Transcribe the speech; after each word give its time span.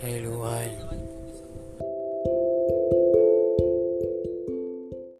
Hello. 0.00 0.97